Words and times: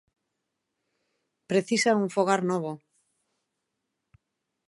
Precisan 1.49 1.95
un 2.03 2.09
fogar 2.15 2.41
novo. 2.51 2.71